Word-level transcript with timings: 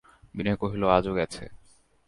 বিনয় 0.35 0.57
কহিল, 0.61 0.83
আজও 0.97 1.11
গেছে। 1.13 1.43